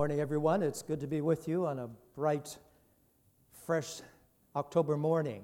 [0.00, 0.62] Morning, everyone.
[0.62, 1.86] It's good to be with you on a
[2.16, 2.56] bright,
[3.66, 4.00] fresh
[4.56, 5.42] October morning.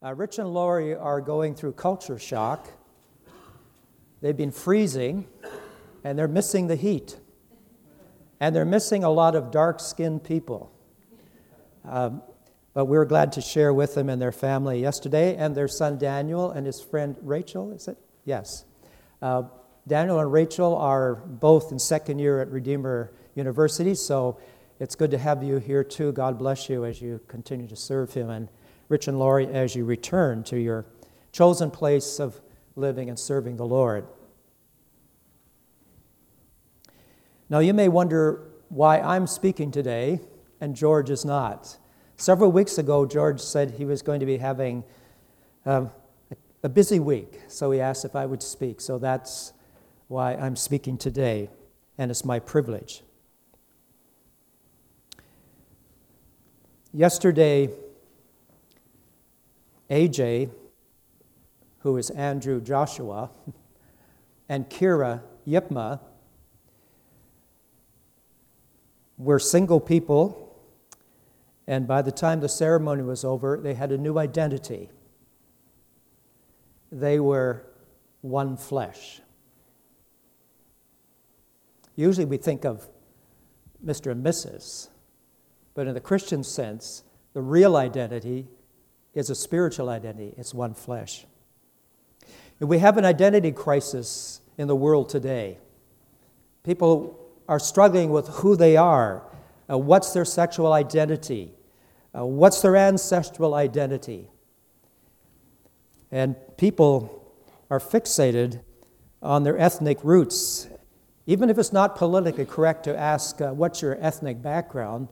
[0.00, 2.68] Uh, Rich and Lori are going through culture shock.
[4.20, 5.26] They've been freezing,
[6.04, 7.18] and they're missing the heat.
[8.38, 10.72] And they're missing a lot of dark skinned people.
[11.84, 12.22] Um,
[12.74, 15.98] but we were glad to share with them and their family yesterday, and their son
[15.98, 17.98] Daniel and his friend Rachel, is it?
[18.24, 18.64] Yes.
[19.20, 19.42] Uh,
[19.88, 24.38] Daniel and Rachel are both in second year at Redeemer University, so
[24.80, 26.12] it's good to have you here too.
[26.12, 28.48] God bless you as you continue to serve Him, and
[28.88, 30.86] Rich and Laurie as you return to your
[31.32, 32.40] chosen place of
[32.74, 34.06] living and serving the Lord.
[37.48, 40.20] Now, you may wonder why I'm speaking today
[40.60, 41.76] and George is not.
[42.16, 44.82] Several weeks ago, George said he was going to be having
[45.64, 45.90] um,
[46.62, 48.80] a busy week, so he asked if I would speak.
[48.80, 49.52] So that's
[50.08, 51.50] why I'm speaking today,
[51.98, 53.02] and it's my privilege.
[56.92, 57.70] Yesterday,
[59.90, 60.50] AJ,
[61.80, 63.30] who is Andrew Joshua,
[64.48, 66.00] and Kira Yipma
[69.18, 70.46] were single people
[71.66, 74.90] and by the time the ceremony was over, they had a new identity.
[76.92, 77.66] They were
[78.20, 79.20] one flesh.
[81.96, 82.88] Usually we think of
[83.84, 84.12] Mr.
[84.12, 84.88] and Mrs.,
[85.74, 88.46] but in the Christian sense, the real identity
[89.14, 91.26] is a spiritual identity, it's one flesh.
[92.60, 95.58] And we have an identity crisis in the world today.
[96.62, 99.22] People are struggling with who they are,
[99.70, 101.52] uh, what's their sexual identity,
[102.16, 104.30] uh, what's their ancestral identity?
[106.10, 107.34] And people
[107.70, 108.62] are fixated
[109.22, 110.68] on their ethnic roots.
[111.26, 115.08] Even if it's not politically correct to ask, uh, What's your ethnic background?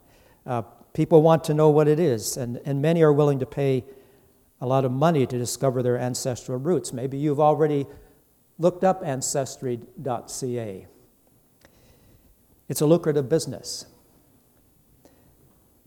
[0.47, 0.63] Uh,
[0.93, 3.85] people want to know what it is, and, and many are willing to pay
[4.61, 6.93] a lot of money to discover their ancestral roots.
[6.93, 7.87] Maybe you've already
[8.59, 10.87] looked up ancestry.ca.
[12.69, 13.87] It's a lucrative business.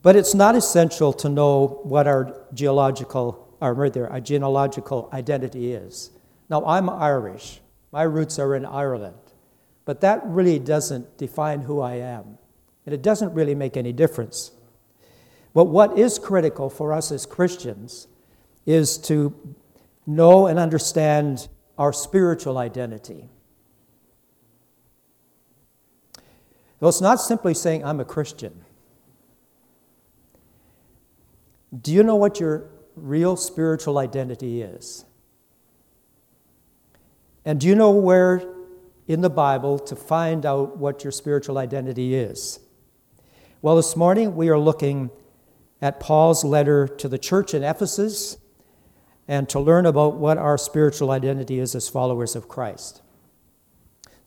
[0.01, 6.11] But it's not essential to know what our geological, or rather, our genealogical identity is.
[6.49, 7.61] Now, I'm Irish.
[7.91, 9.26] My roots are in Ireland.
[9.87, 12.37] But that really doesn't define who I am.
[12.85, 14.51] And it doesn't really make any difference.
[15.53, 18.09] But what is critical for us as Christians
[18.65, 19.55] is to
[20.05, 21.47] know and understand
[21.77, 23.29] our spiritual identity.
[26.81, 28.65] Well, it's not simply saying I'm a Christian.
[31.81, 35.05] Do you know what your real spiritual identity is?
[37.45, 38.56] And do you know where
[39.07, 42.59] in the Bible to find out what your spiritual identity is?
[43.61, 45.09] Well, this morning we are looking
[45.81, 48.37] at Paul's letter to the church in Ephesus
[49.27, 53.01] and to learn about what our spiritual identity is as followers of Christ.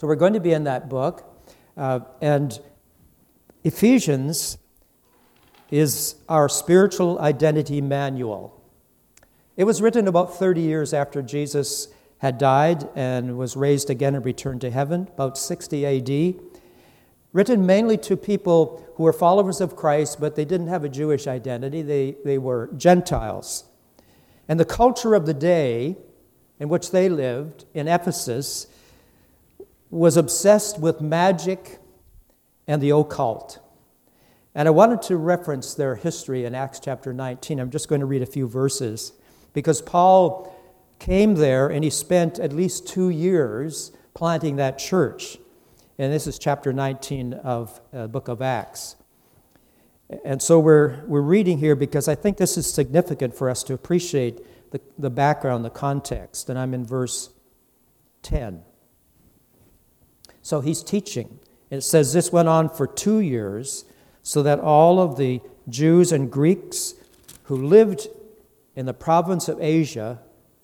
[0.00, 1.26] So we're going to be in that book.
[1.76, 2.58] Uh, and
[3.64, 4.58] Ephesians
[5.70, 8.60] is our spiritual identity manual.
[9.56, 11.88] It was written about 30 years after Jesus
[12.20, 16.34] had died and was raised again and returned to heaven, about 60 AD.
[17.32, 21.26] Written mainly to people who were followers of Christ, but they didn't have a Jewish
[21.26, 23.64] identity, they, they were Gentiles.
[24.48, 25.96] And the culture of the day
[26.58, 28.66] in which they lived in Ephesus
[29.88, 31.78] was obsessed with magic
[32.66, 33.60] and the occult.
[34.54, 37.58] And I wanted to reference their history in Acts chapter 19.
[37.58, 39.12] I'm just going to read a few verses
[39.54, 40.54] because Paul
[41.00, 45.38] came there and he spent at least two years planting that church.
[45.98, 48.96] And this is chapter 19 of the uh, book of Acts.
[50.24, 53.74] And so we're, we're reading here because I think this is significant for us to
[53.74, 54.40] appreciate
[54.70, 56.48] the, the background, the context.
[56.48, 57.30] And I'm in verse
[58.22, 58.62] 10.
[60.42, 61.38] So he's teaching.
[61.70, 63.84] It says this went on for two years
[64.22, 66.94] so that all of the Jews and Greeks
[67.44, 68.08] who lived
[68.74, 70.20] in the province of Asia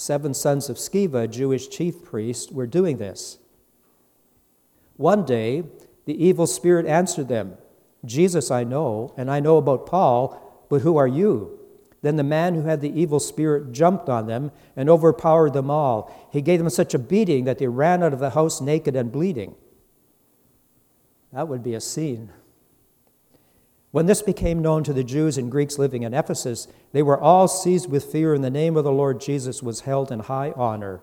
[0.00, 3.36] Seven sons of Sceva, Jewish chief priest, were doing this.
[4.96, 5.64] One day,
[6.06, 7.58] The evil spirit answered them,
[8.06, 11.58] Jesus I know, and I know about Paul, but who are you?
[12.00, 16.10] Then the man who had the evil spirit jumped on them and overpowered them all.
[16.32, 19.12] He gave them such a beating that they ran out of the house naked and
[19.12, 19.54] bleeding.
[21.30, 22.32] That would be a scene.
[23.92, 27.48] When this became known to the Jews and Greeks living in Ephesus, they were all
[27.48, 31.00] seized with fear, and the name of the Lord Jesus was held in high honor.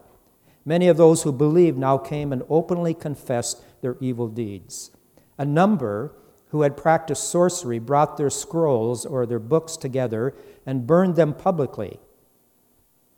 [0.63, 4.91] Many of those who believed now came and openly confessed their evil deeds.
[5.37, 6.13] A number
[6.49, 10.33] who had practiced sorcery brought their scrolls or their books together
[10.65, 11.99] and burned them publicly.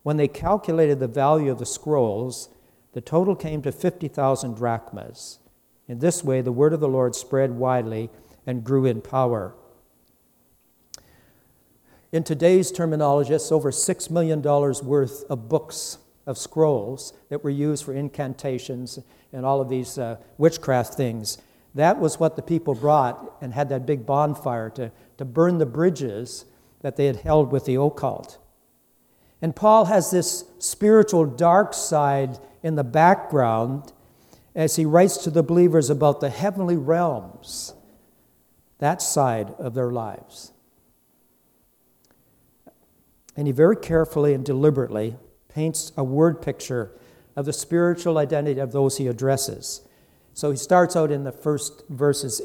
[0.01, 2.49] When they calculated the value of the scrolls,
[2.93, 5.39] the total came to 50,000 drachmas.
[5.87, 8.09] In this way, the word of the Lord spread widely
[8.49, 9.53] and grew in power.
[12.11, 17.85] In today's terminology, it's over $6 million worth of books of scrolls that were used
[17.85, 18.97] for incantations
[19.31, 21.37] and all of these uh, witchcraft things.
[21.75, 25.67] That was what the people brought and had that big bonfire to, to burn the
[25.67, 26.45] bridges
[26.81, 28.39] that they had held with the occult.
[29.43, 33.93] And Paul has this spiritual dark side in the background
[34.55, 37.75] as he writes to the believers about the heavenly realms,
[38.79, 40.51] that side of their lives.
[43.35, 45.15] And he very carefully and deliberately
[45.47, 46.91] paints a word picture
[47.35, 49.81] of the spiritual identity of those he addresses.
[50.33, 52.41] So he starts out in the first verses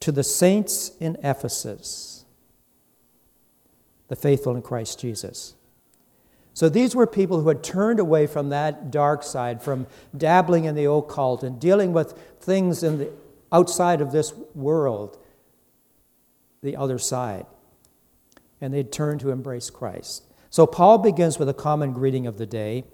[0.00, 2.24] to the saints in Ephesus,
[4.08, 5.54] the faithful in Christ Jesus.
[6.54, 10.74] So these were people who had turned away from that dark side, from dabbling in
[10.74, 13.10] the occult and dealing with things in the,
[13.50, 15.18] outside of this world,
[16.62, 17.46] the other side.
[18.60, 20.24] And they'd turned to embrace Christ.
[20.50, 22.84] So Paul begins with a common greeting of the day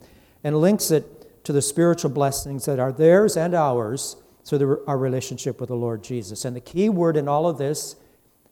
[0.43, 5.61] and links it to the spiritual blessings that are theirs and ours through our relationship
[5.61, 6.45] with the Lord Jesus.
[6.45, 7.97] And the key word in all of this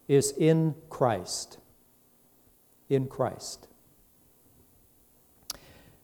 [0.08, 1.58] is in Christ.
[2.88, 3.68] In Christ.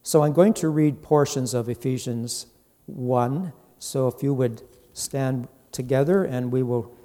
[0.01, 2.47] So I'm going to read portions of Ephesians
[2.87, 3.53] 1.
[3.79, 4.63] So if you would
[4.93, 6.95] stand together and we will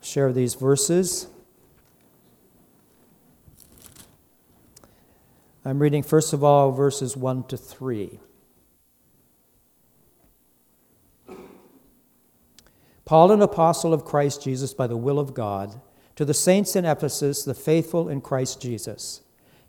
[0.00, 1.28] share these verses.
[5.64, 8.20] I'm reading, first of all, verses 1 to 3.
[13.04, 15.80] Paul, an apostle of Christ Jesus by the will of God,
[16.16, 19.22] to the saints in Ephesus, the faithful in Christ Jesus.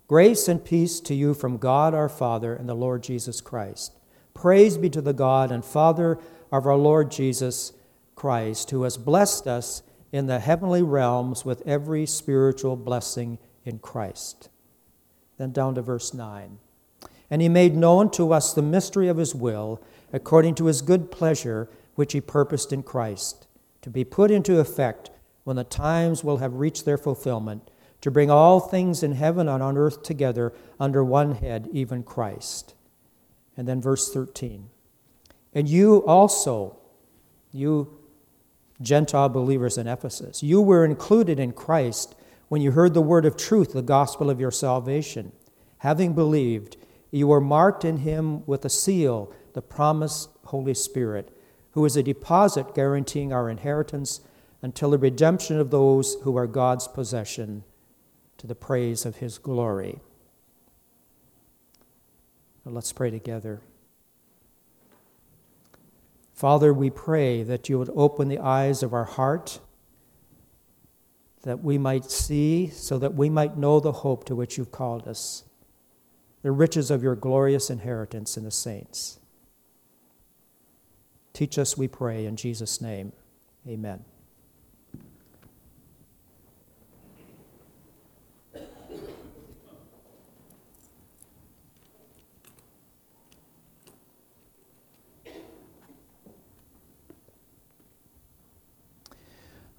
[0.07, 3.93] Grace and peace to you from God our Father and the Lord Jesus Christ.
[4.33, 6.17] Praise be to the God and Father
[6.51, 7.73] of our Lord Jesus
[8.15, 14.49] Christ, who has blessed us in the heavenly realms with every spiritual blessing in Christ.
[15.37, 16.57] Then down to verse 9.
[17.29, 21.11] And he made known to us the mystery of his will, according to his good
[21.11, 23.47] pleasure which he purposed in Christ,
[23.81, 25.11] to be put into effect
[25.43, 27.69] when the times will have reached their fulfillment,
[28.01, 32.73] to bring all things in heaven and on earth together under one head, even Christ.
[33.55, 34.69] And then verse 13.
[35.53, 36.77] And you also,
[37.51, 37.98] you
[38.81, 42.15] Gentile believers in Ephesus, you were included in Christ
[42.47, 45.31] when you heard the word of truth, the gospel of your salvation.
[45.79, 46.77] Having believed,
[47.11, 51.35] you were marked in him with a seal, the promised Holy Spirit
[51.71, 54.21] who is a deposit guaranteeing our inheritance
[54.61, 57.63] until the redemption of those who are God's possession
[58.37, 59.99] to the praise of his glory.
[62.65, 63.61] Let's pray together.
[66.39, 69.59] Father, we pray that you would open the eyes of our heart,
[71.43, 75.05] that we might see, so that we might know the hope to which you've called
[75.05, 75.43] us,
[76.41, 79.19] the riches of your glorious inheritance in the saints.
[81.33, 83.11] Teach us, we pray, in Jesus' name.
[83.67, 84.05] Amen.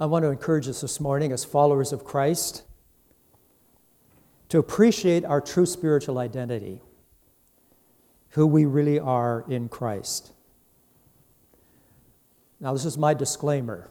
[0.00, 2.62] I want to encourage us this morning as followers of Christ
[4.48, 6.80] to appreciate our true spiritual identity,
[8.30, 10.32] who we really are in Christ.
[12.60, 13.90] Now, this is my disclaimer.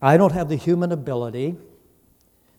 [0.00, 1.56] I don't have the human ability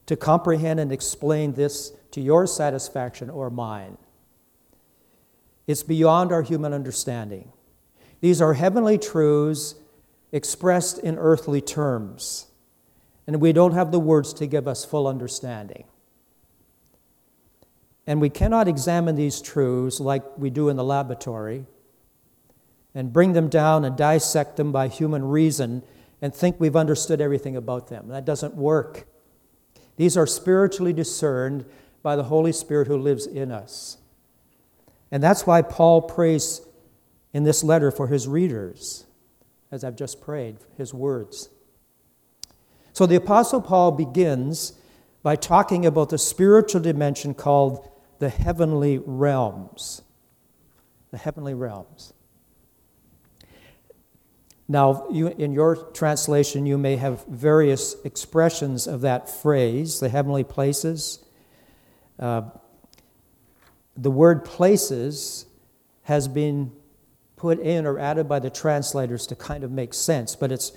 [0.05, 3.97] to comprehend and explain this to your satisfaction or mine.
[5.65, 7.51] It's beyond our human understanding.
[8.21, 9.75] These are heavenly truths
[10.33, 12.47] expressed in earthly terms,
[13.25, 15.85] and we don't have the words to give us full understanding.
[18.05, 21.65] And we cannot examine these truths like we do in the laboratory
[22.93, 25.83] and bring them down and dissect them by human reason
[26.21, 28.09] and think we've understood everything about them.
[28.09, 29.07] That doesn't work.
[29.95, 31.65] These are spiritually discerned
[32.01, 33.97] by the Holy Spirit who lives in us.
[35.11, 36.61] And that's why Paul prays
[37.33, 39.05] in this letter for his readers,
[39.73, 41.49] as I've just prayed, his words.
[42.93, 44.73] So the Apostle Paul begins
[45.23, 47.89] by talking about the spiritual dimension called
[48.19, 50.03] the heavenly realms.
[51.09, 52.13] The heavenly realms.
[54.67, 60.43] Now, you, in your translation, you may have various expressions of that phrase, the heavenly
[60.43, 61.17] places.
[62.19, 62.43] Uh,
[63.97, 65.47] the word places
[66.03, 66.71] has been
[67.43, 70.71] put in or added by the translators to kind of make sense, but it's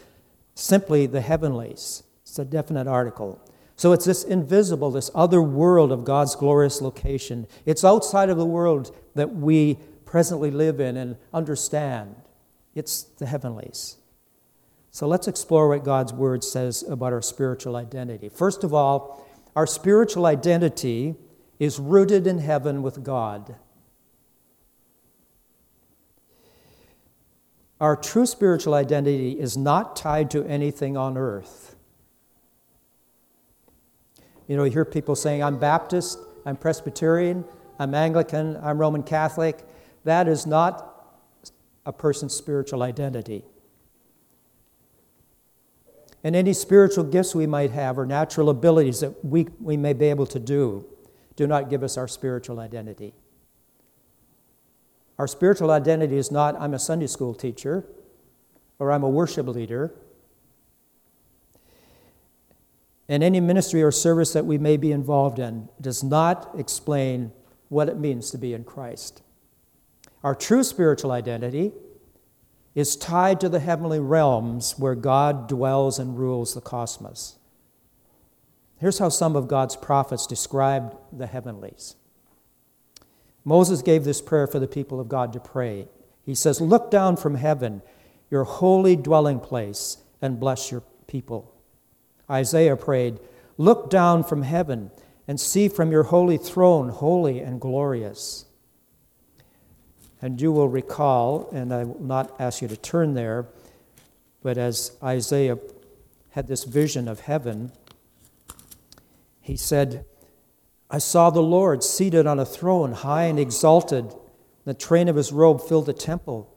[0.57, 2.03] simply the heavenlies.
[2.23, 3.41] It's a definite article.
[3.77, 7.47] So it's this invisible, this other world of God's glorious location.
[7.67, 12.17] It's outside of the world that we presently live in and understand.
[12.75, 13.99] It's the heavenlies.
[14.91, 18.29] So let's explore what God's word says about our spiritual identity.
[18.29, 21.15] First of all, our spiritual identity
[21.61, 23.55] is rooted in heaven with God.
[27.81, 31.77] Our true spiritual identity is not tied to anything on earth.
[34.49, 37.45] You know, you hear people saying, I'm Baptist, I'm Presbyterian,
[37.79, 39.59] I'm Anglican, I'm Roman Catholic.
[40.05, 40.93] That is not
[41.85, 43.45] a person's spiritual identity.
[46.25, 50.07] And any spiritual gifts we might have or natural abilities that we, we may be
[50.07, 50.85] able to do
[51.37, 53.13] do not give us our spiritual identity.
[55.19, 57.87] Our spiritual identity is not, I'm a Sunday school teacher
[58.79, 59.95] or I'm a worship leader
[63.09, 67.33] and any ministry or service that we may be involved in does not explain
[67.69, 69.23] what it means to be in Christ.
[70.25, 71.73] Our true spiritual identity
[72.75, 77.39] is tied to the heavenly realms where God dwells and rules the cosmos.
[78.79, 81.95] Here's how some of God's prophets described the heavenlies.
[83.47, 85.87] Moses gave this prayer for the people of God to pray.
[86.25, 87.81] He says, Look down from heaven,
[88.29, 91.55] your holy dwelling place, and bless your people.
[92.29, 93.21] Isaiah prayed,
[93.57, 94.91] Look down from heaven
[95.29, 98.47] and see from your holy throne, holy and glorious.
[100.21, 103.47] And you will recall, and I will not ask you to turn there,
[104.43, 105.59] but as Isaiah
[106.31, 107.71] had this vision of heaven,
[109.41, 110.05] he said,
[110.97, 114.15] I saw the Lord seated on a throne, high and exalted.
[114.65, 116.51] The train of his robe filled the temple,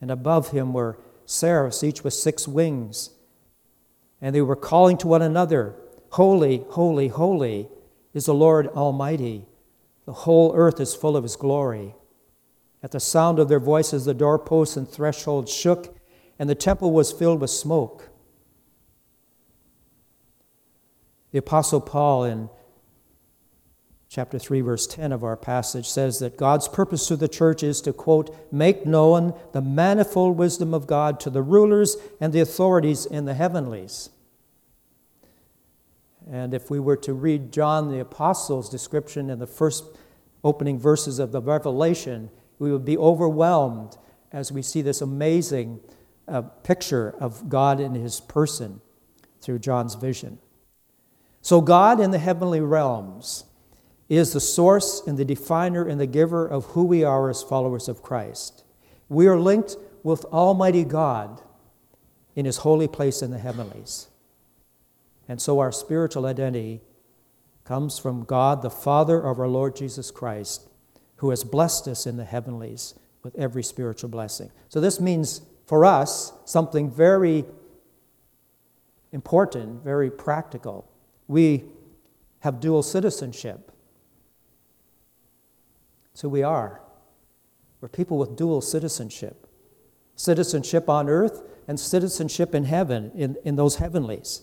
[0.00, 3.10] and above him were seraphs, each with six wings.
[4.20, 5.74] And they were calling to one another,
[6.10, 7.68] Holy, holy, holy
[8.14, 9.44] is the Lord Almighty.
[10.06, 11.96] The whole earth is full of his glory.
[12.80, 15.98] At the sound of their voices, the doorposts and thresholds shook,
[16.38, 18.08] and the temple was filled with smoke.
[21.32, 22.50] The Apostle Paul in
[24.08, 27.80] chapter 3, verse 10 of our passage says that God's purpose to the church is
[27.82, 33.04] to, quote, make known the manifold wisdom of God to the rulers and the authorities
[33.04, 34.10] in the heavenlies.
[36.30, 39.84] And if we were to read John the Apostle's description in the first
[40.42, 43.96] opening verses of the Revelation, we would be overwhelmed
[44.32, 45.80] as we see this amazing
[46.26, 48.80] uh, picture of God in his person
[49.40, 50.38] through John's vision.
[51.40, 53.44] So, God in the heavenly realms
[54.08, 57.88] is the source and the definer and the giver of who we are as followers
[57.88, 58.64] of Christ.
[59.08, 61.42] We are linked with Almighty God
[62.34, 64.08] in His holy place in the heavenlies.
[65.28, 66.80] And so our spiritual identity
[67.64, 70.68] comes from God, the Father of our Lord Jesus Christ,
[71.16, 74.50] who has blessed us in the heavenlies with every spiritual blessing.
[74.70, 77.44] So this means for us something very
[79.12, 80.90] important, very practical.
[81.26, 81.64] We
[82.40, 83.70] have dual citizenship.
[86.18, 86.80] So we are.
[87.80, 89.46] We're people with dual citizenship
[90.16, 94.42] citizenship on earth and citizenship in heaven, in, in those heavenlies.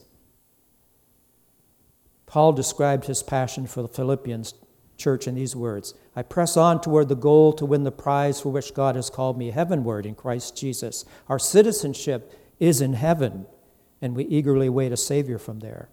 [2.28, 4.54] Paul described his passion for the Philippians
[4.96, 8.54] church in these words I press on toward the goal to win the prize for
[8.54, 11.04] which God has called me heavenward in Christ Jesus.
[11.28, 13.48] Our citizenship is in heaven,
[14.02, 15.90] and we eagerly wait a Savior from there.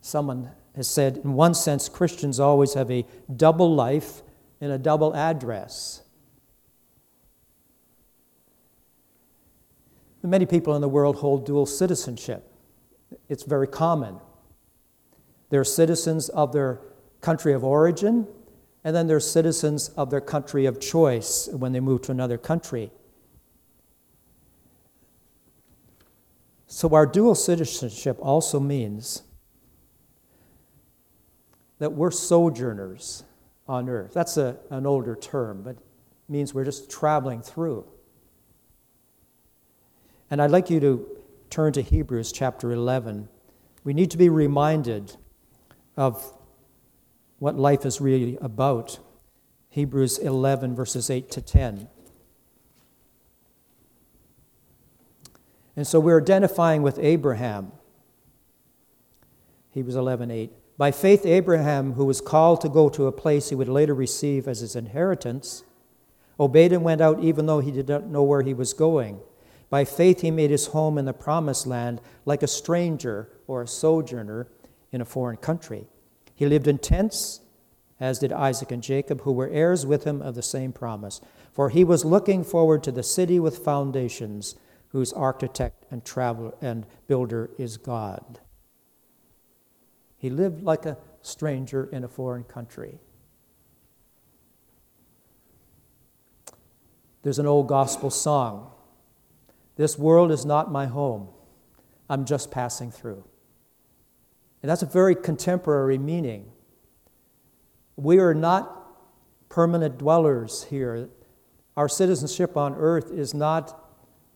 [0.00, 3.06] Someone has said, in one sense, Christians always have a
[3.36, 4.22] double life
[4.62, 6.02] in a double address.
[10.22, 12.48] Many people in the world hold dual citizenship.
[13.28, 14.20] It's very common.
[15.50, 16.80] They're citizens of their
[17.20, 18.28] country of origin,
[18.84, 22.92] and then they're citizens of their country of choice when they move to another country.
[26.68, 29.22] So, our dual citizenship also means
[31.80, 33.24] that we're sojourners
[33.72, 34.12] on earth.
[34.12, 35.76] That's a, an older term, but
[36.28, 37.84] means we're just traveling through.
[40.30, 41.06] And I'd like you to
[41.50, 43.28] turn to Hebrews chapter 11.
[43.84, 45.16] We need to be reminded
[45.96, 46.38] of
[47.38, 48.98] what life is really about.
[49.70, 51.88] Hebrews 11, verses 8 to 10.
[55.74, 57.72] And so we're identifying with Abraham.
[59.70, 60.52] Hebrews 11, 8.
[60.82, 64.48] By faith, Abraham, who was called to go to a place he would later receive
[64.48, 65.62] as his inheritance,
[66.40, 69.20] obeyed and went out even though he did not know where he was going.
[69.70, 73.68] By faith, he made his home in the promised land like a stranger or a
[73.68, 74.48] sojourner
[74.90, 75.86] in a foreign country.
[76.34, 77.42] He lived in tents,
[78.00, 81.20] as did Isaac and Jacob, who were heirs with him of the same promise.
[81.52, 84.56] For he was looking forward to the city with foundations,
[84.88, 88.40] whose architect and traveler and builder is God.
[90.22, 93.00] He lived like a stranger in a foreign country.
[97.22, 98.70] There's an old gospel song
[99.74, 101.28] This world is not my home,
[102.08, 103.24] I'm just passing through.
[104.62, 106.52] And that's a very contemporary meaning.
[107.96, 111.08] We are not permanent dwellers here.
[111.76, 113.76] Our citizenship on earth is not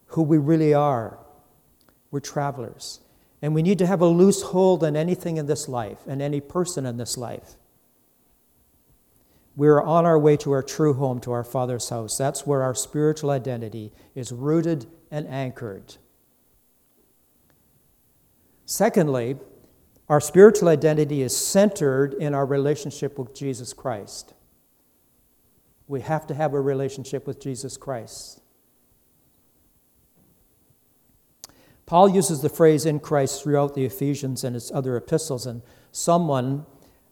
[0.06, 1.20] who we really are.
[2.10, 3.00] We're travelers.
[3.46, 6.40] And we need to have a loose hold on anything in this life and any
[6.40, 7.54] person in this life.
[9.54, 12.18] We're on our way to our true home, to our Father's house.
[12.18, 15.94] That's where our spiritual identity is rooted and anchored.
[18.64, 19.36] Secondly,
[20.08, 24.34] our spiritual identity is centered in our relationship with Jesus Christ.
[25.86, 28.40] We have to have a relationship with Jesus Christ.
[31.86, 36.66] Paul uses the phrase in Christ throughout the Ephesians and his other epistles, and someone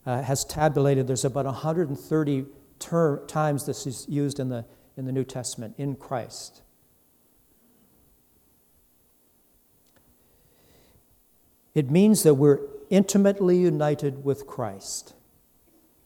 [0.05, 2.47] uh, has tabulated there's about 130
[2.81, 4.65] ter- times this is used in the,
[4.97, 6.63] in the New Testament in Christ.
[11.75, 15.15] It means that we're intimately united with Christ.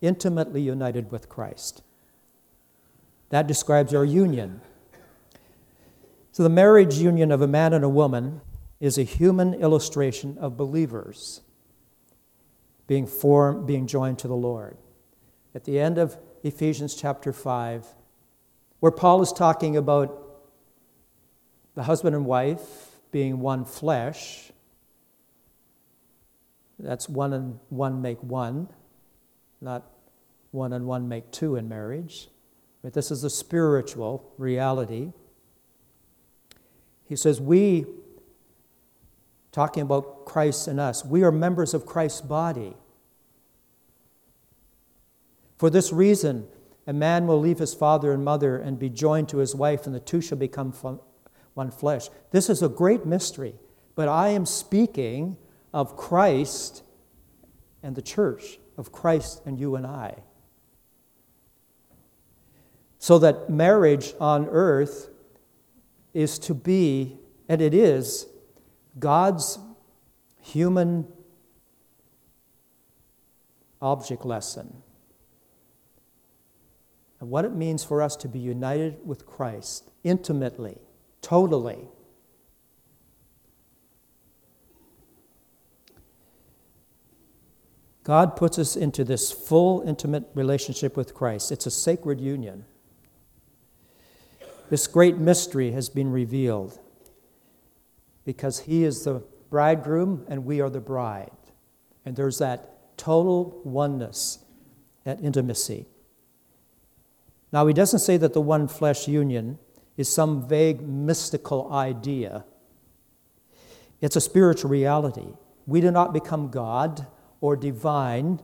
[0.00, 1.82] Intimately united with Christ.
[3.30, 4.60] That describes our union.
[6.32, 8.40] So, the marriage union of a man and a woman
[8.80, 11.40] is a human illustration of believers
[12.86, 14.76] being formed, being joined to the Lord.
[15.54, 17.86] At the end of Ephesians chapter 5,
[18.80, 20.24] where Paul is talking about
[21.74, 22.60] the husband and wife
[23.10, 24.52] being one flesh,
[26.78, 28.68] that's one and one make one,
[29.60, 29.90] not
[30.52, 32.28] one and one make two in marriage.
[32.82, 35.12] But this is a spiritual reality.
[37.04, 37.86] He says, We
[39.58, 41.04] talking about Christ and us.
[41.04, 42.76] We are members of Christ's body.
[45.56, 46.46] For this reason,
[46.86, 49.92] a man will leave his father and mother and be joined to his wife, and
[49.92, 50.70] the two shall become
[51.54, 52.08] one flesh.
[52.30, 53.56] This is a great mystery,
[53.96, 55.36] but I am speaking
[55.74, 56.84] of Christ
[57.82, 60.22] and the church, of Christ and you and I.
[63.00, 65.10] So that marriage on earth
[66.14, 67.18] is to be,
[67.48, 68.28] and it is,
[68.98, 69.58] God's
[70.40, 71.06] human
[73.80, 74.82] object lesson
[77.20, 80.78] and what it means for us to be united with Christ intimately,
[81.20, 81.88] totally.
[88.04, 91.52] God puts us into this full, intimate relationship with Christ.
[91.52, 92.64] It's a sacred union.
[94.70, 96.78] This great mystery has been revealed
[98.28, 101.30] because he is the bridegroom and we are the bride.
[102.04, 104.40] And there's that total oneness,
[105.04, 105.86] that intimacy.
[107.50, 109.58] Now, he doesn't say that the one flesh union
[109.96, 112.44] is some vague mystical idea.
[114.02, 115.28] It's a spiritual reality.
[115.66, 117.06] We do not become God
[117.40, 118.42] or divine,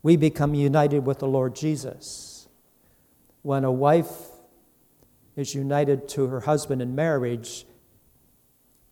[0.00, 2.46] we become united with the Lord Jesus.
[3.42, 4.12] When a wife
[5.34, 7.64] is united to her husband in marriage,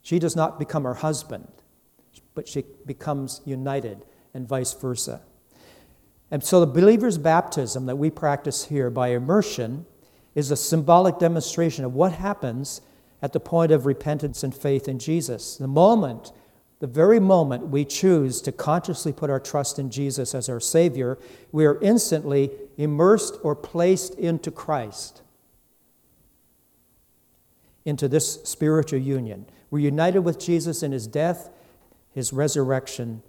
[0.07, 1.49] she does not become her husband,
[2.37, 5.21] but she becomes united, and vice versa.
[6.31, 9.85] And so the believer's baptism that we practice here by immersion
[10.37, 12.83] is a symbolic demonstration of what happens
[13.21, 15.57] at the point of repentance and faith in Jesus.
[15.57, 16.31] The moment
[16.79, 21.19] the very moment we choose to consciously put our trust in Jesus as our Savior,
[21.51, 25.23] we are instantly immersed or placed into Christ,
[27.85, 29.47] into this spiritual union.
[29.71, 31.51] We're united with Jesus in his death,
[32.11, 33.23] his resurrection,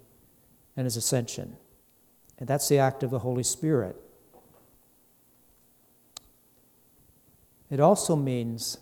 [0.76, 1.56] and his ascension.
[2.38, 3.96] And that's the act of the Holy Spirit.
[7.70, 8.78] It also means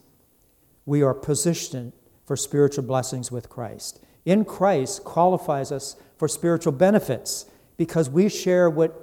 [0.85, 1.92] we are positioned
[2.25, 4.01] for spiritual blessings with Christ.
[4.25, 9.01] In Christ qualifies us for spiritual benefits because we share what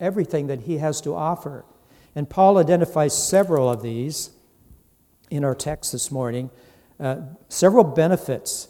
[0.00, 1.64] everything that he has to offer.
[2.14, 4.30] And Paul identifies several of these
[5.30, 6.50] in our text this morning,
[6.98, 7.16] uh,
[7.48, 8.68] several benefits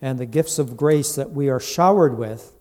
[0.00, 2.52] and the gifts of grace that we are showered with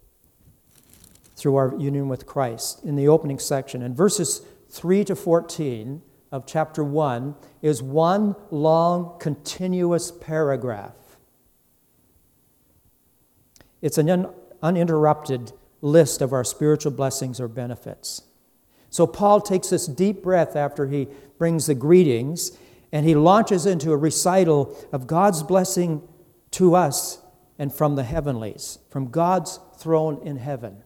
[1.35, 3.81] through our union with Christ in the opening section.
[3.81, 10.93] In verses 3 to 14 of chapter 1 is one long, continuous paragraph.
[13.81, 18.21] It's an un- uninterrupted list of our spiritual blessings or benefits.
[18.91, 22.51] So Paul takes this deep breath after he brings the greetings
[22.91, 26.07] and he launches into a recital of God's blessing
[26.51, 27.19] to us
[27.57, 30.83] and from the heavenlies, from God's throne in heaven.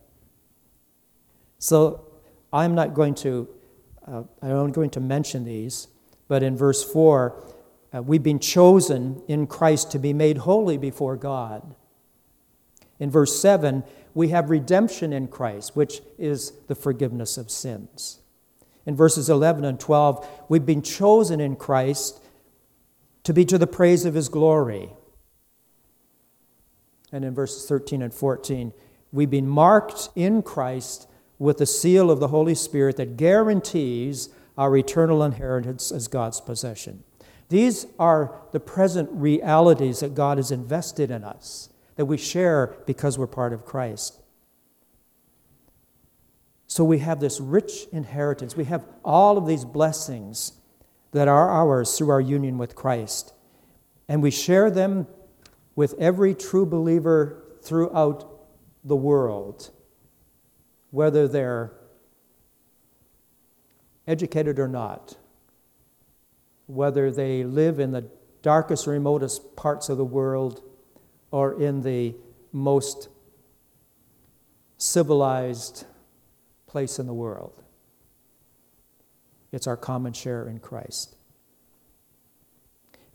[1.57, 2.05] So
[2.53, 3.49] I'm not going to,
[4.07, 5.87] uh, I'm going to mention these,
[6.27, 7.53] but in verse 4,
[7.93, 11.75] uh, we've been chosen in Christ to be made holy before God.
[12.99, 18.19] In verse 7, we have redemption in Christ, which is the forgiveness of sins.
[18.85, 22.21] In verses 11 and 12, we've been chosen in Christ
[23.23, 24.91] to be to the praise of his glory.
[27.11, 28.73] And in verses 13 and 14,
[29.11, 31.07] we've been marked in Christ
[31.39, 37.03] with the seal of the Holy Spirit that guarantees our eternal inheritance as God's possession.
[37.49, 43.17] These are the present realities that God has invested in us that we share because
[43.17, 44.19] we're part of Christ.
[46.67, 48.55] So we have this rich inheritance.
[48.55, 50.53] We have all of these blessings
[51.11, 53.33] that are ours through our union with Christ.
[54.07, 55.07] And we share them
[55.75, 58.47] with every true believer throughout
[58.83, 59.71] the world,
[60.91, 61.73] whether they're
[64.07, 65.17] educated or not,
[66.67, 68.05] whether they live in the
[68.41, 70.61] darkest, remotest parts of the world
[71.31, 72.15] or in the
[72.51, 73.09] most
[74.77, 75.85] civilized
[76.75, 77.63] place in the world.
[79.53, 81.15] It's our common share in Christ.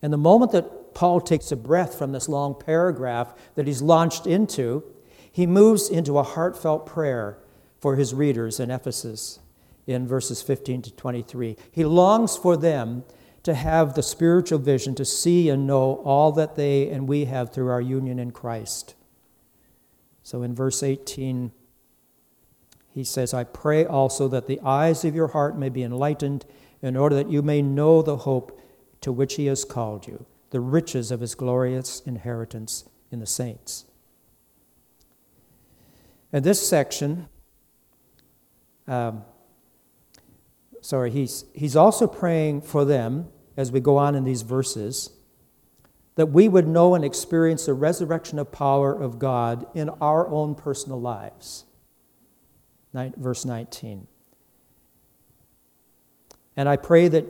[0.00, 4.26] And the moment that Paul takes a breath from this long paragraph that he's launched
[4.26, 4.82] into,
[5.30, 7.36] he moves into a heartfelt prayer
[7.78, 9.40] for his readers in Ephesus
[9.86, 11.54] in verses 15 to 23.
[11.70, 13.04] He longs for them
[13.42, 17.52] to have the spiritual vision to see and know all that they and we have
[17.52, 18.94] through our union in Christ.
[20.22, 21.52] So in verse 18,
[22.92, 26.44] he says, I pray also that the eyes of your heart may be enlightened,
[26.82, 28.58] in order that you may know the hope
[29.02, 33.84] to which he has called you, the riches of his glorious inheritance in the saints.
[36.32, 37.28] And this section,
[38.86, 39.24] um,
[40.80, 45.10] sorry, he's, he's also praying for them as we go on in these verses
[46.16, 50.54] that we would know and experience the resurrection of power of God in our own
[50.54, 51.64] personal lives.
[52.92, 54.06] Verse 19.
[56.56, 57.26] And I pray that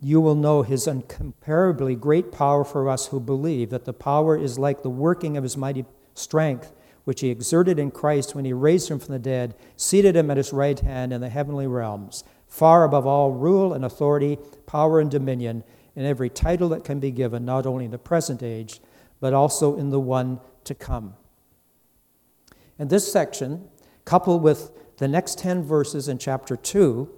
[0.00, 4.58] you will know his incomparably great power for us who believe, that the power is
[4.58, 6.72] like the working of his mighty strength
[7.08, 10.36] which he exerted in Christ when he raised him from the dead, seated him at
[10.36, 15.10] his right hand in the heavenly realms, far above all rule and authority, power and
[15.10, 15.64] dominion,
[15.96, 18.82] and every title that can be given, not only in the present age,
[19.20, 21.14] but also in the one to come.
[22.78, 23.70] And this section,
[24.08, 27.10] coupled with the next 10 verses in chapter 2,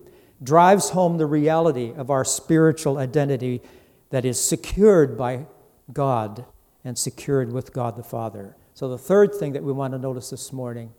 [0.42, 3.62] drives home the reality of our spiritual identity
[4.10, 5.46] that is secured by
[5.92, 6.44] God
[6.82, 8.56] and secured with God the Father.
[8.74, 10.92] So, the third thing that we want to notice this morning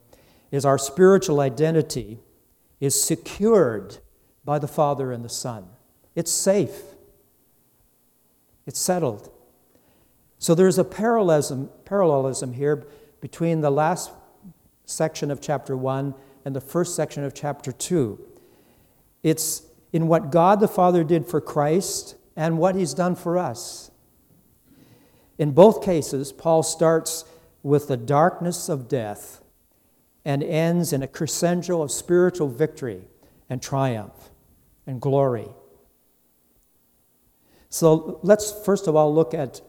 [0.49, 2.19] is our spiritual identity
[2.79, 3.97] is secured
[4.45, 5.65] by the Father and the Son.
[6.15, 6.83] It's safe,
[8.65, 9.29] it's settled.
[10.39, 12.87] So, there's a parallelism, parallelism here
[13.19, 14.11] between the last
[14.91, 16.13] section of chapter 1
[16.45, 18.19] and the first section of chapter 2.
[19.23, 23.91] It's in what God the Father did for Christ and what he's done for us.
[25.37, 27.25] In both cases, Paul starts
[27.63, 29.43] with the darkness of death
[30.23, 33.01] and ends in a crescendo of spiritual victory
[33.49, 34.29] and triumph
[34.85, 35.47] and glory.
[37.69, 39.61] So let's first of all look at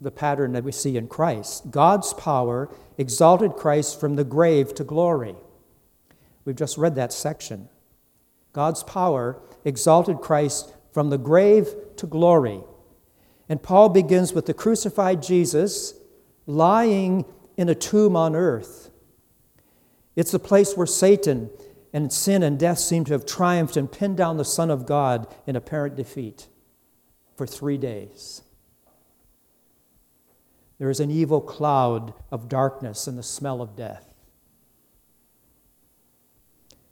[0.00, 1.70] the pattern that we see in Christ.
[1.70, 5.34] God's power exalted Christ from the grave to glory.
[6.44, 7.68] We've just read that section.
[8.52, 12.60] God's power exalted Christ from the grave to glory.
[13.48, 15.94] And Paul begins with the crucified Jesus
[16.46, 17.24] lying
[17.56, 18.90] in a tomb on earth.
[20.16, 21.50] It's the place where Satan
[21.92, 25.32] and sin and death seem to have triumphed and pinned down the Son of God
[25.46, 26.46] in apparent defeat
[27.36, 28.42] for three days.
[30.80, 34.14] There is an evil cloud of darkness and the smell of death.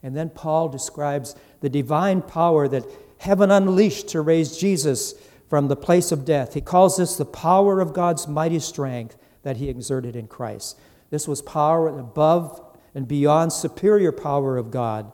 [0.03, 2.85] And then Paul describes the divine power that
[3.16, 5.14] heaven unleashed to raise Jesus
[5.48, 6.53] from the place of death.
[6.53, 10.79] He calls this the power of God's mighty strength that he exerted in Christ.
[11.09, 12.62] This was power above
[12.94, 15.11] and beyond superior power of God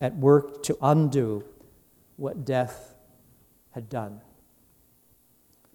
[0.00, 1.44] at work to undo
[2.14, 2.94] what death
[3.72, 4.20] had done.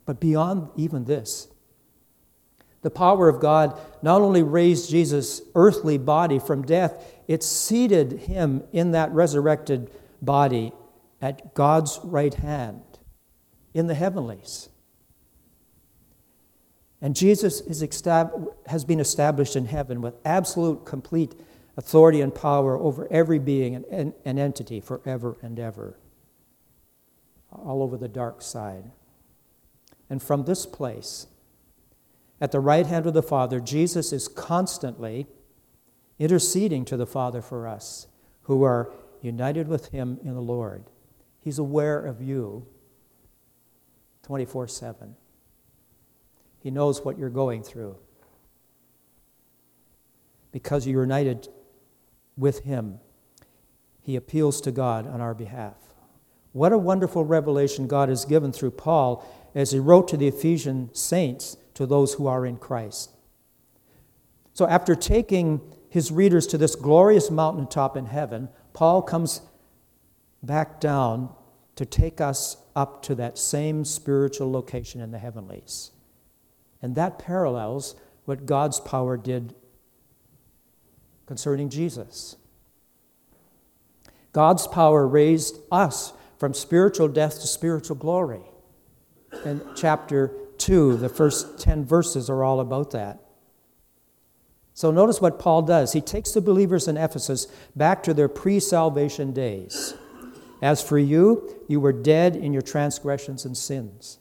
[0.06, 1.50] But beyond even this,
[2.88, 8.64] the power of God not only raised Jesus' earthly body from death, it seated him
[8.72, 10.72] in that resurrected body
[11.22, 12.82] at God's right hand
[13.74, 14.70] in the heavenlies.
[17.02, 21.36] And Jesus estab- has been established in heaven with absolute, complete
[21.76, 25.98] authority and power over every being and, and, and entity forever and ever,
[27.52, 28.92] all over the dark side.
[30.10, 31.28] And from this place,
[32.40, 35.28] at the right hand of the Father, Jesus is constantly
[36.20, 38.08] interceding to the Father for us
[38.44, 40.86] who are united with Him in the Lord.
[41.40, 42.68] He's aware of you
[44.24, 45.16] 24 7.
[46.62, 47.98] He knows what you're going through.
[50.52, 51.48] Because you're united
[52.38, 53.00] with Him,
[54.02, 55.76] He appeals to God on our behalf.
[56.58, 59.24] What a wonderful revelation God has given through Paul
[59.54, 63.12] as he wrote to the Ephesian saints, to those who are in Christ.
[64.54, 69.42] So, after taking his readers to this glorious mountaintop in heaven, Paul comes
[70.42, 71.30] back down
[71.76, 75.92] to take us up to that same spiritual location in the heavenlies.
[76.82, 79.54] And that parallels what God's power did
[81.28, 82.38] concerning Jesus.
[84.34, 88.42] God's power raised us from spiritual death to spiritual glory.
[89.46, 93.20] in chapter 2, the first 10 verses are all about that.
[94.74, 95.94] So notice what Paul does.
[95.94, 99.96] He takes the believers in Ephesus back to their pre salvation days.
[100.62, 104.20] As for you, you were dead in your transgressions and sins,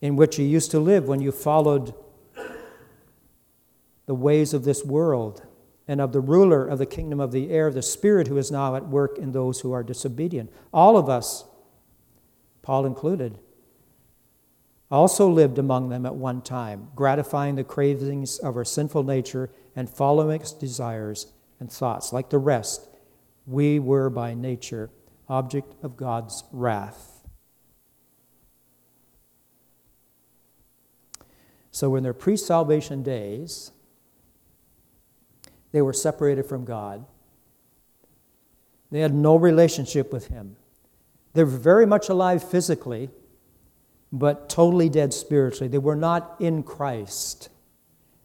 [0.00, 1.94] in which you used to live when you followed
[4.06, 5.42] the ways of this world
[5.88, 8.76] and of the ruler of the kingdom of the air, the Spirit who is now
[8.76, 10.52] at work in those who are disobedient.
[10.72, 11.44] All of us,
[12.62, 13.38] Paul included,
[14.90, 19.90] also lived among them at one time, gratifying the cravings of our sinful nature and
[19.90, 22.12] following its desires and thoughts.
[22.12, 22.88] Like the rest,
[23.46, 24.90] we were by nature
[25.28, 27.18] object of God's wrath.
[31.70, 33.70] So, in their pre salvation days,
[35.70, 37.04] they were separated from God.
[38.90, 40.56] They had no relationship with Him.
[41.34, 43.10] They were very much alive physically,
[44.12, 45.68] but totally dead spiritually.
[45.68, 47.50] They were not in Christ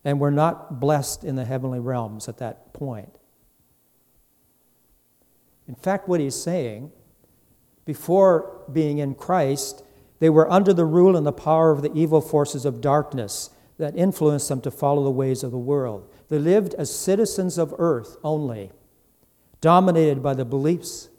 [0.03, 3.17] and were not blessed in the heavenly realms at that point.
[5.67, 6.91] In fact, what he's saying,
[7.85, 9.83] before being in Christ,
[10.19, 13.95] they were under the rule and the power of the evil forces of darkness that
[13.95, 16.09] influenced them to follow the ways of the world.
[16.29, 18.71] They lived as citizens of earth only,
[19.61, 21.09] dominated by the beliefs,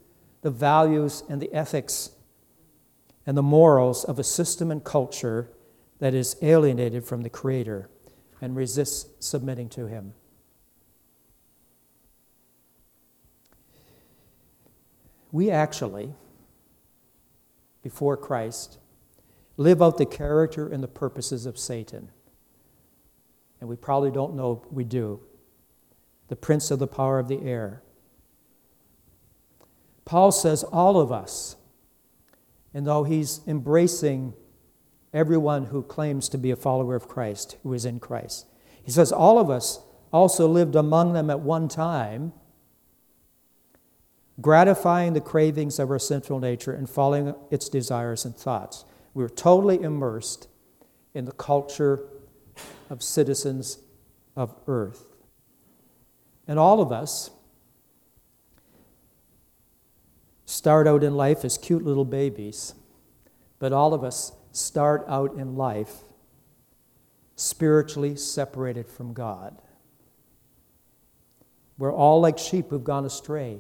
[0.43, 2.11] the values, and the ethics
[3.27, 5.51] and the morals of a system and culture
[5.99, 7.89] that is alienated from the Creator
[8.41, 10.13] and resists submitting to Him.
[15.33, 16.15] We actually,
[17.83, 18.79] before Christ,
[19.57, 22.11] live out the character and the purposes of Satan.
[23.61, 25.21] And we probably don't know we do.
[26.29, 27.83] The prince of the power of the air.
[30.05, 31.57] Paul says all of us
[32.75, 34.35] and though he's embracing
[35.13, 38.47] everyone who claims to be a follower of Christ, who is in Christ,
[38.83, 39.81] he says, All of us
[40.13, 42.33] also lived among them at one time,
[44.41, 48.85] gratifying the cravings of our sinful nature and following its desires and thoughts.
[49.15, 50.49] We were totally immersed
[51.15, 52.01] in the culture
[52.91, 53.79] of citizens
[54.37, 55.07] of earth.
[56.49, 57.31] And all of us,
[60.55, 62.75] start out in life as cute little babies,
[63.59, 66.05] but all of us start out in life
[67.35, 69.61] spiritually separated from God.
[71.77, 73.59] We're all like sheep who've gone astray,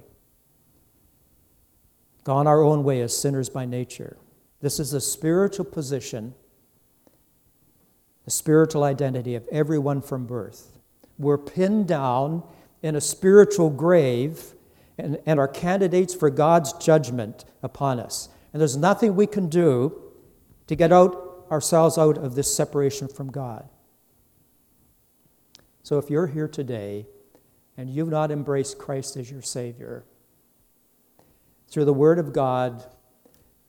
[2.23, 4.17] gone our own way as sinners by nature.
[4.61, 6.33] This is a spiritual position,
[8.25, 10.79] the spiritual identity of everyone from birth.
[11.19, 12.45] We're pinned down
[12.83, 14.54] in a spiritual grave
[14.99, 18.29] and, and are candidates for God's judgment upon us.
[18.53, 20.01] And there's nothing we can do
[20.67, 23.69] to get out ourselves out of this separation from God.
[25.83, 27.07] So if you're here today
[27.77, 30.05] and you've not embraced Christ as your Savior,
[31.69, 32.85] through the Word of God,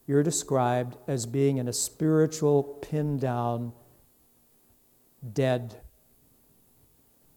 [0.06, 3.72] you're described as being in a spiritual, pinned down,
[5.32, 5.80] dead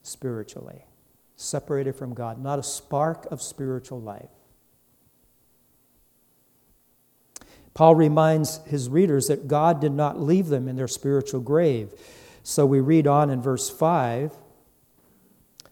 [0.04, 0.86] spiritually,
[1.39, 4.30] separated from God, not a spark of spiritual life.
[7.73, 11.93] Paul reminds his readers that God did not leave them in their spiritual grave.
[12.43, 14.34] So we read on in verse 5,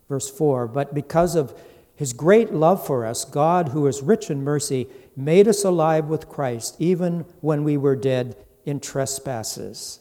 [0.08, 1.60] verse 4 But because of
[1.96, 6.30] his great love for us, God, who is rich in mercy, made us alive with
[6.30, 10.00] Christ, even when we were dead in trespasses.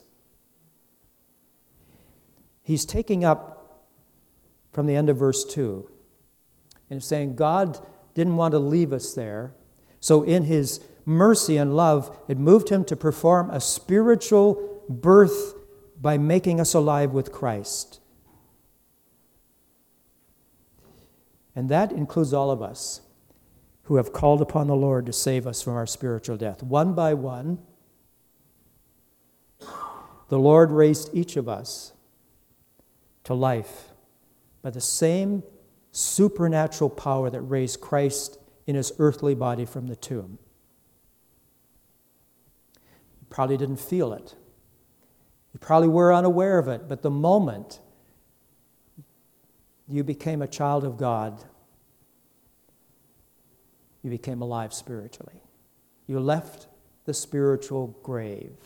[2.63, 3.56] He's taking up
[4.77, 5.89] from the end of verse 2
[6.87, 9.55] and it's saying, God didn't want to leave us there.
[9.99, 15.55] So, in his mercy and love, it moved him to perform a spiritual birth
[15.99, 17.99] by making us alive with Christ.
[21.55, 23.01] And that includes all of us
[23.85, 26.61] who have called upon the Lord to save us from our spiritual death.
[26.61, 27.57] One by one,
[30.29, 31.93] the Lord raised each of us
[33.23, 33.86] to life
[34.61, 35.43] by the same
[35.91, 40.37] supernatural power that raised Christ in his earthly body from the tomb.
[43.19, 44.35] You probably didn't feel it.
[45.53, 47.79] You probably were unaware of it, but the moment
[49.87, 51.43] you became a child of God,
[54.03, 55.41] you became alive spiritually.
[56.05, 56.67] You left
[57.05, 58.57] the spiritual grave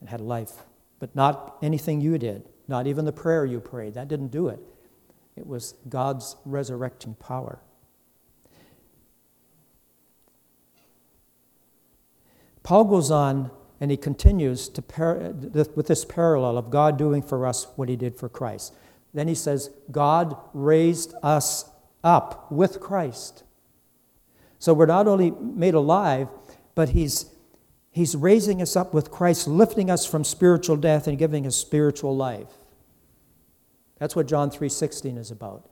[0.00, 0.64] and had life,
[0.98, 3.94] but not anything you did, not even the prayer you prayed.
[3.94, 4.60] That didn't do it.
[5.36, 7.60] It was God's resurrecting power.
[12.62, 13.50] Paul goes on
[13.80, 15.32] and he continues to par-
[15.74, 18.74] with this parallel of God doing for us what he did for Christ.
[19.14, 21.70] Then he says, God raised us
[22.04, 23.44] up with Christ.
[24.58, 26.28] So we're not only made alive,
[26.74, 27.26] but he's,
[27.98, 32.16] he's raising us up with Christ, lifting us from spiritual death and giving us spiritual
[32.16, 32.52] life.
[33.98, 35.68] That's what John 3:16 is about.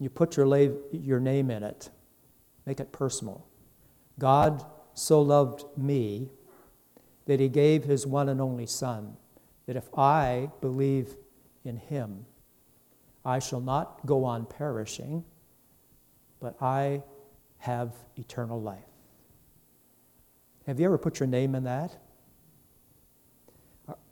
[0.00, 1.90] You put your, la- your name in it.
[2.66, 3.46] Make it personal.
[4.18, 6.30] God so loved me
[7.26, 9.16] that he gave his one and only son
[9.66, 11.16] that if I believe
[11.64, 12.26] in him
[13.24, 15.24] I shall not go on perishing,
[16.40, 17.04] but I
[17.58, 18.91] have eternal life.
[20.66, 21.98] Have you ever put your name in that?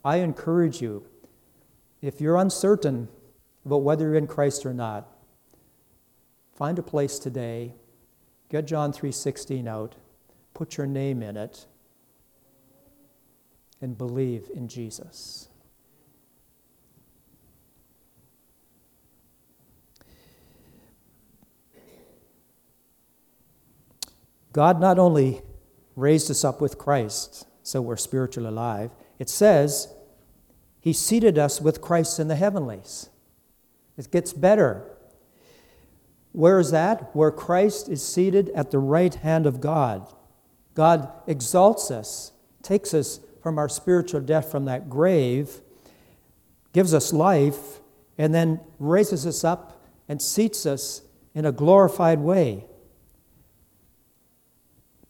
[0.03, 1.05] I encourage you,
[2.01, 3.07] if you're uncertain
[3.65, 5.07] about whether you're in Christ or not,
[6.53, 7.75] find a place today,
[8.49, 9.95] get John 3:16 out,
[10.53, 11.67] put your name in it,
[13.79, 15.47] and believe in Jesus.
[24.51, 25.41] God not only
[26.01, 29.93] raised us up with Christ, so we're spiritually alive, it says
[30.79, 33.09] he seated us with Christ in the heavenlies.
[33.97, 34.83] It gets better.
[36.31, 37.15] Where is that?
[37.15, 40.11] Where Christ is seated at the right hand of God.
[40.73, 42.31] God exalts us,
[42.63, 45.61] takes us from our spiritual death from that grave,
[46.73, 47.79] gives us life,
[48.17, 51.03] and then raises us up and seats us
[51.35, 52.65] in a glorified way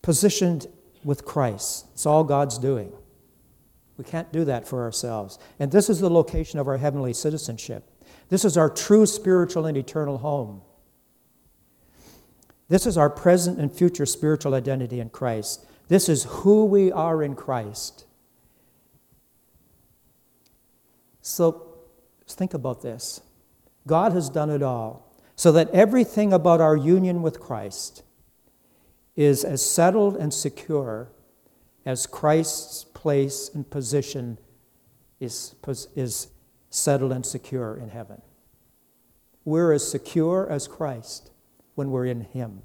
[0.02, 0.68] positioned
[1.04, 1.88] with Christ.
[1.94, 2.92] It's all God's doing.
[3.98, 5.38] We can't do that for ourselves.
[5.60, 7.84] And this is the location of our heavenly citizenship.
[8.30, 10.62] This is our true spiritual and eternal home.
[12.68, 15.66] This is our present and future spiritual identity in Christ.
[15.90, 18.06] This is who we are in Christ.
[21.22, 21.78] So
[22.28, 23.22] think about this.
[23.86, 28.04] God has done it all so that everything about our union with Christ
[29.16, 31.12] is as settled and secure
[31.86, 34.38] as Christ's place and position
[35.20, 35.56] is,
[35.96, 36.28] is
[36.70, 38.22] settled and secure in heaven.
[39.44, 41.32] We're as secure as Christ
[41.76, 42.62] when we're in Him.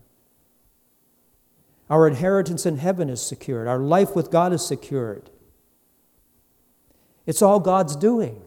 [1.89, 3.69] Our inheritance in heaven is secured.
[3.69, 5.31] Our life with God is secured.
[7.27, 8.43] It's all God's doing.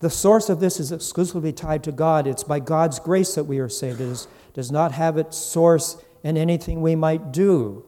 [0.00, 2.26] The source of this is exclusively tied to God.
[2.26, 4.00] It's by God's grace that we are saved.
[4.00, 7.84] It is, does not have its source in anything we might do.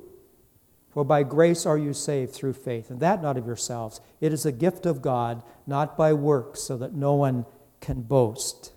[0.91, 4.03] For by grace are you saved through faith, and that not of yourselves.
[4.21, 7.47] It is a gift of God, not by works, so that no one
[7.81, 8.73] can boast.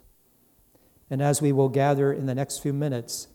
[1.09, 3.27] And as we will gather in the next few minutes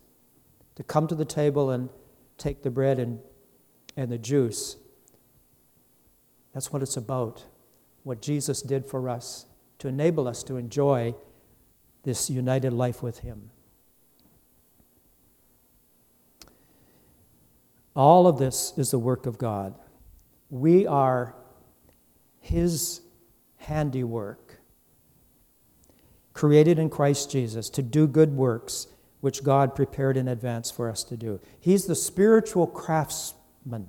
[0.76, 1.90] to come to the table and
[2.38, 3.18] take the bread and,
[3.94, 4.78] and the juice,
[6.54, 7.44] that's what it's about.
[8.04, 9.44] What Jesus did for us
[9.80, 11.14] to enable us to enjoy
[12.04, 13.50] this united life with Him.
[17.96, 19.74] All of this is the work of God.
[20.50, 21.34] We are
[22.40, 23.00] His
[23.56, 24.60] handiwork,
[26.34, 28.86] created in Christ Jesus to do good works
[29.22, 31.40] which God prepared in advance for us to do.
[31.58, 33.88] He's the spiritual craftsman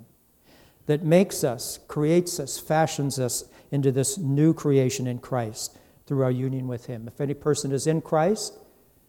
[0.85, 6.31] that makes us, creates us, fashions us into this new creation in Christ through our
[6.31, 7.09] union with Him.
[7.09, 8.57] If any person is in Christ,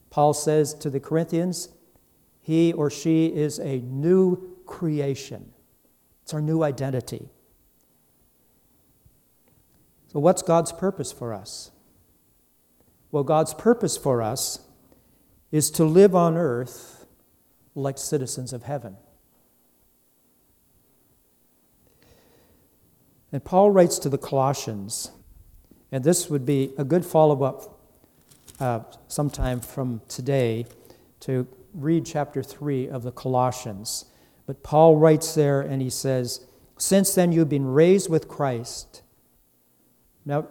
[0.09, 1.69] Paul says to the Corinthians,
[2.41, 5.51] he or she is a new creation.
[6.23, 7.29] It's our new identity.
[10.07, 11.71] So, what's God's purpose for us?
[13.11, 14.59] Well, God's purpose for us
[15.51, 17.07] is to live on earth
[17.75, 18.97] like citizens of heaven.
[23.31, 25.11] And Paul writes to the Colossians,
[25.91, 27.79] and this would be a good follow up
[28.59, 30.65] uh, sometime from today
[31.21, 34.05] to read chapter 3 of the Colossians.
[34.49, 36.43] But Paul writes there and he says,
[36.75, 39.03] Since then you've been raised with Christ.
[40.25, 40.47] Now,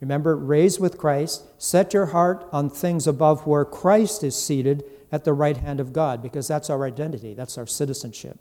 [0.00, 4.82] remember, raised with Christ, set your heart on things above where Christ is seated
[5.12, 8.40] at the right hand of God, because that's our identity, that's our citizenship.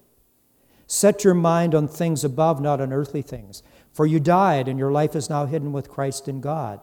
[0.87, 3.61] Set your mind on things above, not on earthly things.
[3.93, 6.81] For you died, and your life is now hidden with Christ in God.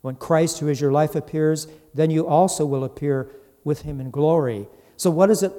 [0.00, 3.32] When Christ, who is your life, appears, then you also will appear
[3.64, 4.68] with him in glory.
[4.96, 5.52] So, what does it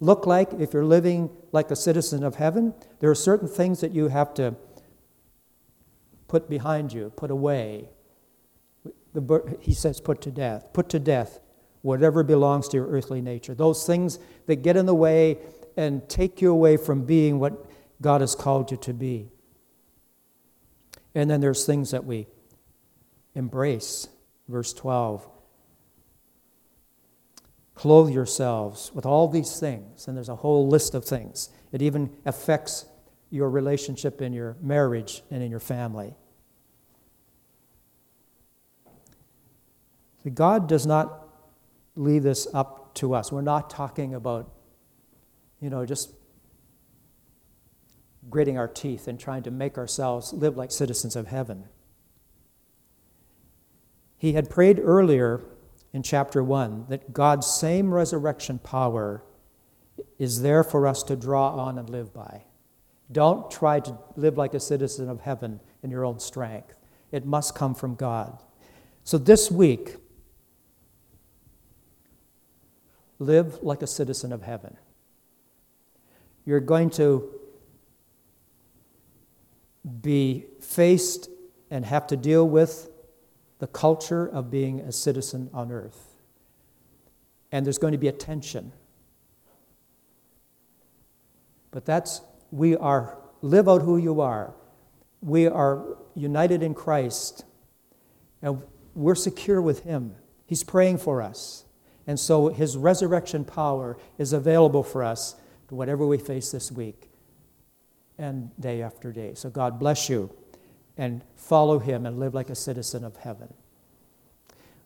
[0.00, 2.74] look like if you're living like a citizen of heaven?
[3.00, 4.56] There are certain things that you have to
[6.28, 7.88] put behind you, put away.
[9.14, 10.72] The, he says, put to death.
[10.72, 11.40] Put to death
[11.86, 13.54] whatever belongs to your earthly nature.
[13.54, 15.38] Those things that get in the way
[15.76, 17.70] and take you away from being what
[18.02, 19.28] God has called you to be.
[21.14, 22.26] And then there's things that we
[23.36, 24.08] embrace.
[24.48, 25.28] Verse 12
[27.76, 30.08] Clothe yourselves with all these things.
[30.08, 31.50] And there's a whole list of things.
[31.70, 32.86] It even affects
[33.30, 36.14] your relationship in your marriage and in your family.
[40.34, 41.28] God does not
[41.94, 43.30] leave this up to us.
[43.30, 44.50] We're not talking about,
[45.60, 46.12] you know, just
[48.28, 51.64] gritting our teeth and trying to make ourselves live like citizens of heaven.
[54.16, 55.44] He had prayed earlier
[55.96, 59.24] in chapter 1 that God's same resurrection power
[60.18, 62.42] is there for us to draw on and live by.
[63.10, 66.76] Don't try to live like a citizen of heaven in your own strength.
[67.12, 68.42] It must come from God.
[69.04, 69.96] So this week,
[73.18, 74.76] live like a citizen of heaven.
[76.44, 77.26] You're going to
[80.02, 81.30] be faced
[81.70, 82.90] and have to deal with
[83.58, 86.16] the culture of being a citizen on earth.
[87.52, 88.72] And there's going to be a tension.
[91.70, 94.54] But that's, we are, live out who you are.
[95.20, 97.44] We are united in Christ,
[98.42, 98.62] and
[98.94, 100.14] we're secure with Him.
[100.46, 101.64] He's praying for us.
[102.06, 105.34] And so His resurrection power is available for us
[105.68, 107.10] to whatever we face this week
[108.18, 109.34] and day after day.
[109.34, 110.30] So God bless you
[110.96, 113.52] and follow him and live like a citizen of heaven.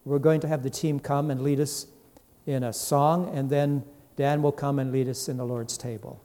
[0.04, 1.86] We're going to have the team come and lead us
[2.46, 3.84] in a song, and then
[4.16, 6.24] Dan will come and lead us in the Lord's table.